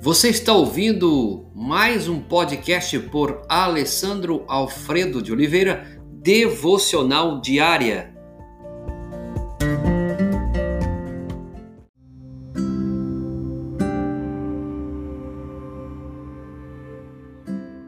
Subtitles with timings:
[0.00, 8.14] Você está ouvindo mais um podcast por Alessandro Alfredo de Oliveira, Devocional Diária.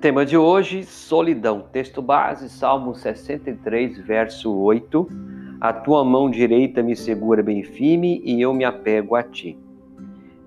[0.00, 1.68] Tema de hoje: solidão.
[1.70, 5.06] Texto base, Salmo 63, verso 8.
[5.60, 9.58] A tua mão direita me segura bem firme e eu me apego a ti.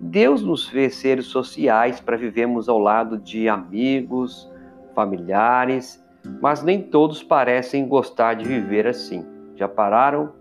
[0.03, 4.51] Deus nos fez seres sociais para vivermos ao lado de amigos,
[4.95, 6.03] familiares,
[6.41, 9.23] mas nem todos parecem gostar de viver assim.
[9.55, 10.33] Já pararam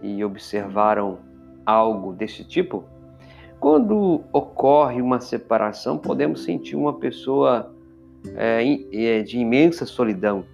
[0.00, 1.18] e observaram
[1.66, 2.84] algo desse tipo?
[3.58, 7.74] Quando ocorre uma separação, podemos sentir uma pessoa
[8.36, 8.62] é,
[8.92, 10.44] é, de imensa solidão.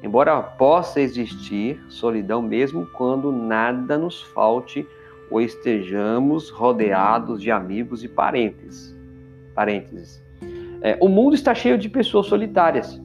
[0.00, 4.86] Embora possa existir solidão mesmo quando nada nos falte
[5.30, 8.96] ou estejamos rodeados de amigos e parentes.
[9.54, 10.22] Parênteses.
[10.82, 13.00] É, o mundo está cheio de pessoas solitárias.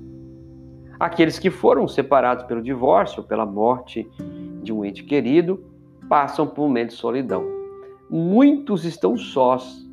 [1.00, 4.10] Aqueles que foram separados pelo divórcio ou pela morte
[4.64, 5.64] de um ente querido
[6.08, 7.44] passam por um momento de solidão.
[8.10, 9.86] Muitos estão sós,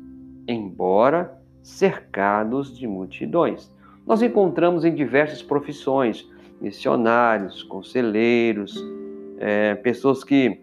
[0.47, 3.73] embora cercados de multidões
[4.05, 8.75] nós encontramos em diversas profissões, missionários, conselheiros,
[9.37, 10.61] é, pessoas que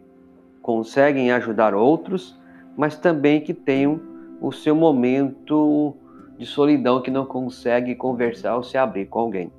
[0.62, 2.39] conseguem ajudar outros,
[2.77, 4.00] mas também que tenham
[4.41, 5.94] o seu momento
[6.39, 9.53] de solidão que não consegue conversar ou se abrir com alguém.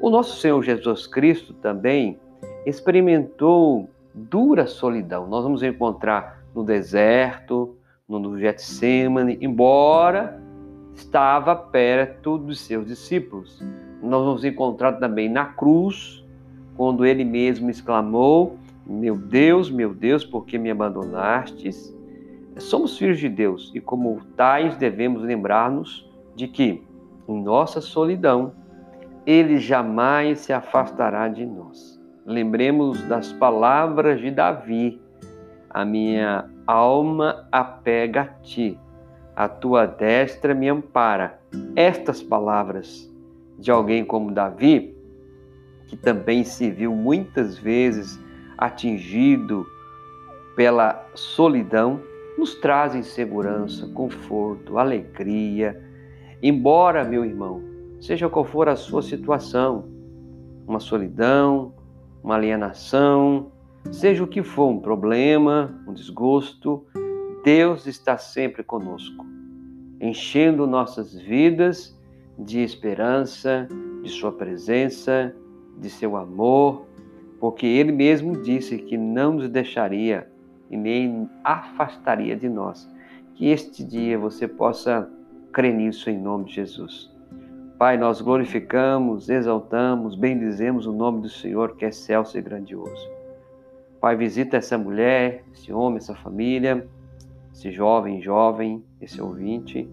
[0.00, 2.18] O nosso Senhor Jesus Cristo também
[2.66, 5.26] experimentou dura solidão.
[5.26, 7.76] Nós vamos encontrar no deserto,
[8.08, 10.40] no Getsemane, embora
[10.94, 13.62] estava perto dos seus discípulos.
[14.02, 16.24] Nós vamos encontrar também na cruz,
[16.76, 18.56] quando ele mesmo exclamou:
[18.88, 21.94] Meu Deus, meu Deus, por que me abandonastes?
[22.56, 26.82] Somos filhos de Deus e, como tais, devemos lembrar-nos de que,
[27.28, 28.52] em nossa solidão,
[29.26, 32.00] ele jamais se afastará de nós.
[32.24, 35.00] Lembremos das palavras de Davi:
[35.68, 38.78] A minha alma apega a ti
[39.38, 41.38] a tua destra me ampara.
[41.76, 43.08] Estas palavras
[43.56, 44.96] de alguém como Davi,
[45.86, 48.18] que também se viu muitas vezes
[48.58, 49.64] atingido
[50.56, 52.00] pela solidão,
[52.36, 55.80] nos trazem segurança, conforto, alegria.
[56.42, 57.62] Embora, meu irmão,
[58.00, 59.88] seja qual for a sua situação,
[60.66, 61.72] uma solidão,
[62.22, 63.52] uma alienação,
[63.90, 66.84] seja o que for, um problema, um desgosto,
[67.44, 69.24] Deus está sempre conosco,
[70.00, 71.96] enchendo nossas vidas
[72.38, 73.68] de esperança,
[74.02, 75.34] de Sua presença,
[75.78, 76.87] de Seu amor,
[77.40, 80.28] porque Ele mesmo disse que não nos deixaria
[80.70, 82.88] e nem afastaria de nós.
[83.34, 85.08] Que este dia você possa
[85.52, 87.10] crer nisso em nome de Jesus.
[87.78, 93.08] Pai, nós glorificamos, exaltamos, bendizemos o nome do Senhor que é excelso e grandioso.
[94.00, 96.86] Pai, visita essa mulher, esse homem, essa família
[97.58, 99.88] esse jovem, jovem, esse ouvinte,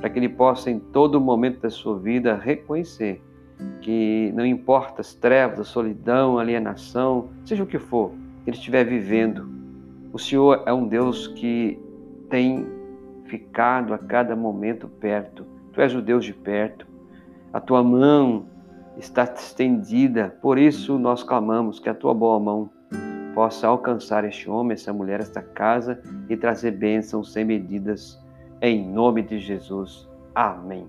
[0.00, 3.22] para que ele possa em todo momento da sua vida reconhecer
[3.80, 8.12] que não importa as trevas, a solidão, a alienação, seja o que for,
[8.46, 9.48] ele estiver vivendo,
[10.12, 11.78] o Senhor é um Deus que
[12.30, 12.66] tem
[13.24, 15.44] ficado a cada momento perto.
[15.72, 16.86] Tu és o Deus de perto.
[17.52, 18.46] A tua mão
[18.96, 22.70] está estendida, por isso nós clamamos que a tua boa mão
[23.34, 28.22] possa alcançar este homem, essa mulher, esta casa e trazer bênçãos sem medidas.
[28.62, 30.08] Em nome de Jesus.
[30.34, 30.88] Amém.